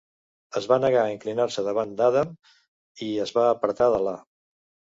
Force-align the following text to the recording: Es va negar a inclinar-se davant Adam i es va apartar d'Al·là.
Es 0.59 0.67
va 0.71 0.77
negar 0.85 1.03
a 1.09 1.11
inclinar-se 1.15 1.65
davant 1.67 1.93
Adam 2.07 2.33
i 3.11 3.13
es 3.27 3.37
va 3.39 3.47
apartar 3.53 3.93
d'Al·là. 3.97 4.19